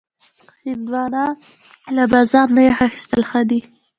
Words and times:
هندوانه 0.65 1.23
له 1.95 2.03
بازار 2.13 2.47
نه 2.55 2.61
یخ 2.67 2.77
اخیستل 2.87 3.21
ښه 3.29 3.41
دي. 3.49 3.59